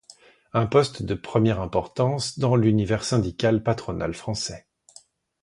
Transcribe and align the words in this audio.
Un 0.53 0.65
poste 0.65 1.03
de 1.03 1.13
première 1.13 1.61
importance 1.61 2.39
dans 2.39 2.55
l'univers 2.55 3.03
syndical 3.03 3.61
patronal 3.61 4.15
français. 4.15 4.65